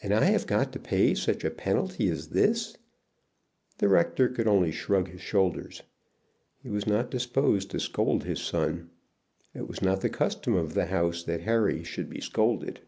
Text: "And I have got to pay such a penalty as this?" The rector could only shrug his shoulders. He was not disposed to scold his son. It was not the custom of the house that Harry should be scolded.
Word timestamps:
"And 0.00 0.14
I 0.14 0.26
have 0.26 0.46
got 0.46 0.72
to 0.74 0.78
pay 0.78 1.12
such 1.16 1.42
a 1.42 1.50
penalty 1.50 2.08
as 2.08 2.28
this?" 2.28 2.76
The 3.78 3.88
rector 3.88 4.28
could 4.28 4.46
only 4.46 4.70
shrug 4.70 5.08
his 5.08 5.22
shoulders. 5.22 5.82
He 6.62 6.68
was 6.68 6.86
not 6.86 7.10
disposed 7.10 7.72
to 7.72 7.80
scold 7.80 8.22
his 8.22 8.40
son. 8.40 8.90
It 9.52 9.66
was 9.66 9.82
not 9.82 10.02
the 10.02 10.08
custom 10.08 10.54
of 10.54 10.74
the 10.74 10.86
house 10.86 11.24
that 11.24 11.40
Harry 11.40 11.82
should 11.82 12.08
be 12.08 12.20
scolded. 12.20 12.82